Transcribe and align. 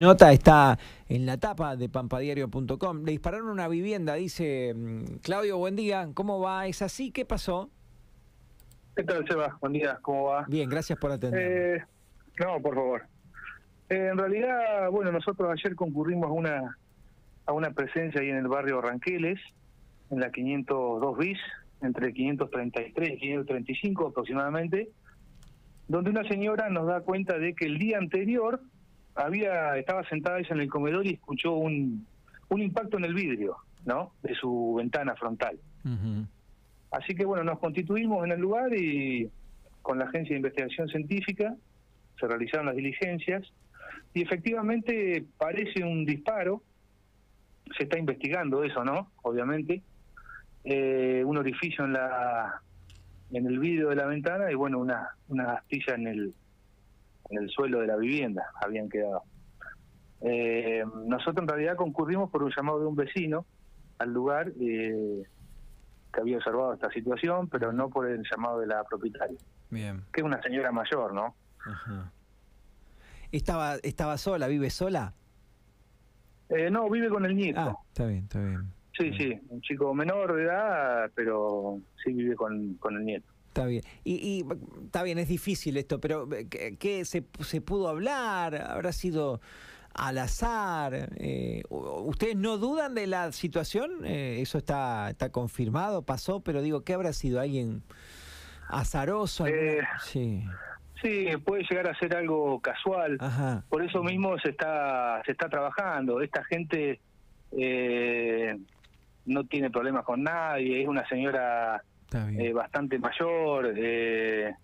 Nota 0.00 0.30
está 0.30 0.78
en 1.08 1.26
la 1.26 1.38
tapa 1.38 1.74
de 1.74 1.88
pampadiario.com. 1.88 3.02
Le 3.02 3.10
dispararon 3.10 3.48
una 3.48 3.66
vivienda, 3.66 4.14
dice 4.14 4.72
mm, 4.72 5.16
Claudio, 5.22 5.58
buen 5.58 5.74
día. 5.74 6.08
¿Cómo 6.14 6.38
va? 6.38 6.68
¿Es 6.68 6.82
así? 6.82 7.10
¿Qué 7.10 7.24
pasó? 7.24 7.68
¿Qué 8.94 9.02
tal, 9.02 9.26
Seba? 9.26 9.58
Buen 9.60 9.72
día, 9.72 9.98
¿cómo 10.00 10.26
va? 10.26 10.44
Bien, 10.46 10.70
gracias 10.70 11.00
por 11.00 11.10
atender. 11.10 11.78
Eh, 11.78 11.84
no, 12.38 12.62
por 12.62 12.76
favor. 12.76 13.02
Eh, 13.88 14.10
en 14.12 14.18
realidad, 14.18 14.88
bueno, 14.92 15.10
nosotros 15.10 15.50
ayer 15.50 15.74
concurrimos 15.74 16.30
a 16.30 16.32
una, 16.32 16.78
a 17.46 17.52
una 17.52 17.72
presencia 17.72 18.20
ahí 18.20 18.28
en 18.28 18.36
el 18.36 18.46
barrio 18.46 18.80
Ranqueles, 18.80 19.40
en 20.10 20.20
la 20.20 20.30
502 20.30 21.18
bis, 21.18 21.38
entre 21.82 22.12
533 22.12 23.14
y 23.14 23.18
535 23.18 24.06
aproximadamente, 24.06 24.90
donde 25.88 26.10
una 26.10 26.22
señora 26.28 26.68
nos 26.70 26.86
da 26.86 27.00
cuenta 27.00 27.36
de 27.36 27.52
que 27.56 27.64
el 27.64 27.78
día 27.78 27.98
anterior 27.98 28.60
había 29.18 29.76
estaba 29.76 30.04
sentada 30.08 30.38
ella 30.38 30.54
en 30.54 30.60
el 30.60 30.68
comedor 30.68 31.06
y 31.06 31.14
escuchó 31.14 31.54
un, 31.54 32.06
un 32.48 32.62
impacto 32.62 32.98
en 32.98 33.04
el 33.04 33.14
vidrio, 33.14 33.56
¿no? 33.84 34.12
De 34.22 34.34
su 34.34 34.74
ventana 34.78 35.14
frontal. 35.16 35.58
Así 36.90 37.14
que 37.14 37.24
bueno, 37.24 37.44
nos 37.44 37.58
constituimos 37.58 38.24
en 38.24 38.32
el 38.32 38.40
lugar 38.40 38.74
y 38.74 39.30
con 39.82 39.98
la 39.98 40.06
Agencia 40.06 40.30
de 40.30 40.38
Investigación 40.38 40.88
Científica 40.88 41.54
se 42.18 42.26
realizaron 42.26 42.66
las 42.66 42.76
diligencias 42.76 43.44
y 44.14 44.22
efectivamente 44.22 45.24
parece 45.36 45.84
un 45.84 46.04
disparo, 46.04 46.62
se 47.76 47.84
está 47.84 47.98
investigando 47.98 48.64
eso, 48.64 48.84
¿no? 48.84 49.10
Obviamente, 49.22 49.82
eh, 50.64 51.22
un 51.24 51.36
orificio 51.36 51.84
en 51.84 51.92
la 51.92 52.62
en 53.30 53.46
el 53.46 53.58
vidrio 53.58 53.90
de 53.90 53.96
la 53.96 54.06
ventana 54.06 54.50
y 54.50 54.54
bueno, 54.54 54.78
una, 54.78 55.10
una 55.28 55.52
astilla 55.54 55.94
en 55.94 56.06
el 56.06 56.34
en 57.30 57.42
el 57.42 57.50
suelo 57.50 57.80
de 57.80 57.86
la 57.86 57.96
vivienda 57.96 58.50
habían 58.60 58.88
quedado. 58.88 59.22
Eh, 60.20 60.84
nosotros 61.06 61.42
en 61.42 61.48
realidad 61.48 61.76
concurrimos 61.76 62.30
por 62.30 62.42
un 62.42 62.52
llamado 62.54 62.80
de 62.80 62.86
un 62.86 62.96
vecino 62.96 63.46
al 63.98 64.12
lugar 64.12 64.52
eh, 64.60 65.22
que 66.12 66.20
había 66.20 66.38
observado 66.38 66.74
esta 66.74 66.90
situación, 66.90 67.48
pero 67.48 67.72
no 67.72 67.88
por 67.88 68.08
el 68.08 68.22
llamado 68.30 68.60
de 68.60 68.66
la 68.66 68.82
propietaria. 68.84 69.38
Bien. 69.70 70.02
Que 70.12 70.20
es 70.20 70.24
una 70.24 70.42
señora 70.42 70.72
mayor, 70.72 71.12
¿no? 71.12 71.34
¿Estaba, 73.30 73.76
¿Estaba 73.76 74.16
sola? 74.16 74.48
¿Vive 74.48 74.70
sola? 74.70 75.12
Eh, 76.48 76.70
no, 76.70 76.88
vive 76.88 77.08
con 77.10 77.26
el 77.26 77.36
nieto. 77.36 77.60
Ah, 77.60 77.76
está 77.88 78.06
bien, 78.06 78.24
está 78.24 78.40
bien. 78.40 78.72
Sí, 78.96 79.12
sí, 79.16 79.40
un 79.50 79.60
chico 79.60 79.94
menor 79.94 80.34
de 80.34 80.44
edad, 80.44 81.10
pero 81.14 81.78
sí 82.02 82.12
vive 82.12 82.34
con, 82.34 82.74
con 82.74 82.96
el 82.96 83.04
nieto. 83.04 83.28
Está 83.58 83.66
bien. 83.66 83.82
Y, 84.04 84.14
y, 84.14 84.44
está 84.84 85.02
bien, 85.02 85.18
es 85.18 85.26
difícil 85.26 85.76
esto, 85.78 86.00
pero 86.00 86.32
eh, 86.32 86.46
¿qué, 86.48 86.76
qué 86.76 87.04
se, 87.04 87.24
se, 87.40 87.60
pudo 87.60 87.88
hablar? 87.88 88.54
¿Habrá 88.54 88.92
sido 88.92 89.40
al 89.94 90.18
azar? 90.18 91.10
Eh, 91.16 91.64
¿Ustedes 91.68 92.36
no 92.36 92.58
dudan 92.58 92.94
de 92.94 93.08
la 93.08 93.32
situación? 93.32 94.04
Eh, 94.04 94.38
eso 94.40 94.58
está, 94.58 95.10
está 95.10 95.32
confirmado, 95.32 96.02
pasó, 96.02 96.38
pero 96.38 96.62
digo, 96.62 96.82
¿qué 96.82 96.94
habrá 96.94 97.12
sido? 97.12 97.40
¿Alguien 97.40 97.82
azaroso? 98.68 99.44
Eh, 99.48 99.80
sí. 100.04 100.44
Sí, 101.02 101.26
puede 101.44 101.64
llegar 101.68 101.88
a 101.88 101.98
ser 101.98 102.14
algo 102.14 102.60
casual. 102.60 103.18
Ajá. 103.20 103.64
Por 103.68 103.84
eso 103.84 104.04
mismo 104.04 104.38
se 104.38 104.50
está 104.50 105.20
se 105.26 105.32
está 105.32 105.48
trabajando. 105.48 106.20
Esta 106.20 106.44
gente 106.44 107.00
eh, 107.52 108.56
no 109.26 109.44
tiene 109.44 109.70
problemas 109.70 110.04
con 110.04 110.22
nadie. 110.22 110.82
Es 110.82 110.88
una 110.88 111.08
señora 111.08 111.82
eh, 112.12 112.52
bastante 112.52 112.98
mayor, 112.98 113.74
eh, 113.76 114.54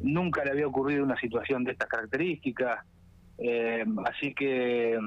nunca 0.00 0.44
le 0.44 0.52
había 0.52 0.66
ocurrido 0.66 1.04
una 1.04 1.18
situación 1.18 1.62
de 1.64 1.72
estas 1.72 1.88
características, 1.88 2.84
eh, 3.38 3.84
así 4.06 4.34
que 4.34 4.98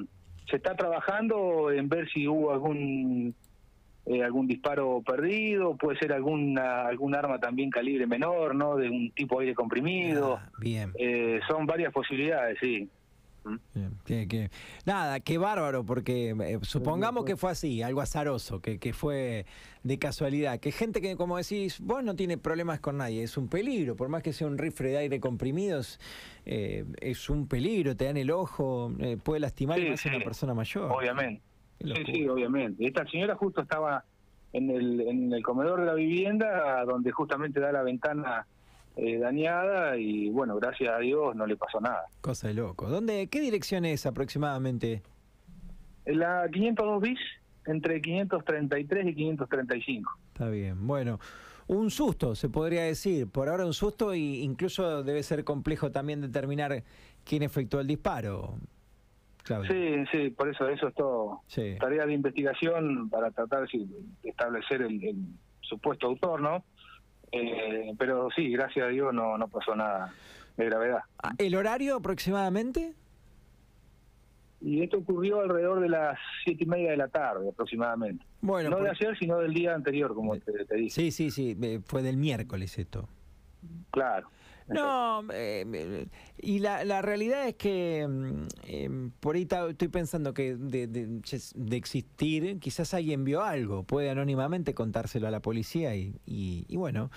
se 0.50 0.56
está 0.58 0.76
trabajando 0.76 1.72
en 1.72 1.90
ver 1.90 2.08
si 2.10 2.28
hubo 2.28 2.52
algún 2.52 3.36
algún 4.22 4.48
disparo 4.48 5.02
perdido, 5.02 5.78
puede 5.78 5.98
ser 5.98 6.12
alguna 6.12 6.86
algún 6.88 7.16
arma 7.16 7.40
también 7.40 7.70
calibre 7.70 8.06
menor, 8.06 8.54
¿no? 8.54 8.76
De 8.76 8.90
un 8.90 9.12
tipo 9.12 9.40
aire 9.40 9.56
comprimido. 9.56 10.42
Ah, 10.42 10.52
bien. 10.60 10.92
son 11.48 11.66
varias 11.66 11.94
posibilidades, 11.94 12.58
sí. 12.60 12.90
Que, 14.06 14.28
que, 14.28 14.50
nada, 14.86 15.20
qué 15.20 15.38
bárbaro, 15.38 15.84
porque 15.86 16.30
eh, 16.30 16.60
supongamos 16.62 17.26
que 17.26 17.36
fue 17.36 17.52
así, 17.52 17.82
algo 17.82 18.02
azaroso, 18.02 18.62
que, 18.62 18.80
que 18.80 18.94
fue 18.94 19.46
de 19.84 20.00
casualidad, 20.00 20.60
que 20.60 20.72
gente 20.72 21.02
que, 21.02 21.16
como 21.18 21.38
decís, 21.38 21.80
vos 21.82 22.04
no 22.04 22.16
tiene 22.16 22.38
problemas 22.38 22.80
con 22.80 22.98
nadie, 22.98 23.24
es 23.24 23.38
un 23.38 23.50
peligro, 23.50 23.96
por 23.96 24.08
más 24.08 24.24
que 24.24 24.32
sea 24.32 24.48
un 24.48 24.58
rifle 24.58 24.90
de 24.90 24.98
aire 24.98 25.20
comprimidos, 25.20 26.00
eh, 26.46 26.86
es 27.02 27.30
un 27.30 27.48
peligro, 27.48 27.96
te 27.96 28.06
dan 28.06 28.18
el 28.18 28.32
ojo, 28.32 28.92
eh, 29.00 29.18
puede 29.22 29.42
lastimar 29.42 29.80
sí, 29.80 29.90
más 29.90 30.00
sí, 30.00 30.10
a 30.10 30.16
una 30.16 30.24
persona 30.24 30.54
mayor. 30.54 30.92
Obviamente. 30.92 31.42
Sí, 31.80 31.94
sí, 32.06 32.28
obviamente. 32.28 32.86
Esta 32.86 33.06
señora 33.08 33.36
justo 33.36 33.62
estaba 33.62 34.06
en 34.54 34.70
el, 34.70 35.02
en 35.02 35.34
el 35.34 35.44
comedor 35.44 35.82
de 35.82 35.88
la 35.88 35.96
vivienda, 35.96 36.86
donde 36.86 37.12
justamente 37.12 37.60
da 37.60 37.72
la 37.72 37.84
ventana 37.84 38.48
eh, 38.96 39.18
dañada 39.18 39.98
y 39.98 40.30
bueno, 40.30 40.56
gracias 40.56 40.94
a 40.94 41.00
Dios 41.00 41.36
no 41.36 41.46
le 41.48 41.56
pasó 41.56 41.80
nada. 41.82 42.06
Cosa 42.22 42.48
de 42.48 42.54
loco. 42.54 42.90
¿Dónde, 42.90 43.28
¿Qué 43.28 43.40
dirección 43.40 43.86
es 43.86 44.06
aproximadamente? 44.06 45.02
La 46.06 46.48
502 46.52 47.02
bis, 47.02 47.20
entre 47.66 48.02
533 48.02 49.08
y 49.08 49.16
535. 49.16 50.12
Está 50.34 50.50
bien, 50.50 50.86
bueno. 50.86 51.20
Un 51.66 51.90
susto, 51.90 52.36
se 52.36 52.50
podría 52.50 52.84
decir. 52.84 53.30
Por 53.30 53.48
ahora 53.48 53.66
un 53.66 53.74
susto 53.74 54.14
y 54.14 54.44
incluso 54.44 55.02
debe 55.02 55.24
ser 55.24 55.44
complejo 55.44 55.92
también 55.92 56.22
determinar 56.22 56.84
quién 57.24 57.42
efectuó 57.42 57.80
el 57.80 57.88
disparo. 57.88 58.56
Claudio. 59.44 59.72
Sí, 59.72 60.06
sí, 60.12 60.30
por 60.30 60.50
eso 60.50 60.70
eso 60.70 60.88
es 60.88 60.96
todo 60.96 61.42
sí. 61.48 61.76
tarea 61.78 62.06
de 62.06 62.14
investigación 62.14 63.10
para 63.10 63.30
tratar 63.32 63.68
de 63.68 63.86
establecer 64.24 64.82
el, 64.82 65.04
el 65.04 65.18
supuesto 65.62 66.08
autor, 66.08 66.42
¿no? 66.42 66.64
Eh, 67.34 67.94
pero 67.98 68.30
sí, 68.36 68.50
gracias 68.52 68.86
a 68.86 68.90
Dios 68.90 69.14
no, 69.14 69.38
no 69.38 69.48
pasó 69.48 69.76
nada 69.76 70.14
de 70.56 70.66
gravedad. 70.66 71.00
Ah, 71.22 71.34
¿El 71.38 71.56
horario 71.56 71.96
aproximadamente? 71.96 72.94
Y 74.62 74.82
esto 74.82 75.00
ocurrió 75.00 75.42
alrededor 75.42 75.82
de 75.82 75.90
las 75.90 76.18
siete 76.46 76.64
y 76.64 76.68
media 76.68 76.92
de 76.92 76.98
la 76.98 77.08
tarde 77.10 77.50
aproximadamente. 77.50 78.24
Bueno, 78.40 78.70
no 78.70 78.78
por... 78.78 78.86
de 78.86 78.92
ayer, 78.92 79.18
sino 79.18 79.40
del 79.40 79.54
día 79.54 79.74
anterior, 79.74 80.14
como 80.14 80.38
te, 80.38 80.66
te 80.66 80.76
dije. 80.76 80.90
Sí, 80.92 81.12
sí, 81.12 81.32
sí, 81.32 81.58
fue 81.86 82.02
del 82.02 82.18
miércoles 82.18 82.78
esto. 82.78 83.10
Claro. 83.92 84.30
No, 84.68 85.26
eh, 85.34 86.08
y 86.38 86.60
la, 86.60 86.84
la 86.86 87.02
realidad 87.02 87.48
es 87.48 87.56
que 87.56 88.08
eh, 88.68 89.10
por 89.20 89.36
ahí 89.36 89.48
estoy 89.70 89.88
pensando 89.90 90.34
que 90.34 90.56
de, 90.56 90.88
de, 90.88 91.22
de, 91.56 91.78
existir, 91.78 92.60
quizás 92.60 92.94
alguien 92.94 93.24
vio 93.24 93.44
algo, 93.44 93.84
puede 93.84 94.10
anónimamente 94.10 94.74
contárselo 94.74 95.28
a 95.28 95.32
la 95.32 95.42
policía 95.42 95.96
y, 95.96 96.16
y, 96.26 96.66
y 96.68 96.78
bueno, 96.78 97.12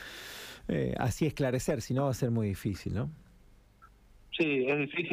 eh, 0.68 0.94
así 0.98 1.26
esclarecer, 1.26 1.82
si 1.82 1.94
no 1.94 2.04
va 2.04 2.10
a 2.10 2.14
ser 2.14 2.30
muy 2.30 2.48
difícil, 2.48 2.94
¿no? 2.94 3.10
Sí, 4.36 4.66
es 4.66 4.78
difícil. 4.78 5.04